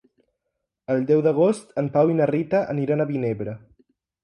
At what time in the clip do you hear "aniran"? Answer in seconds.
2.77-3.07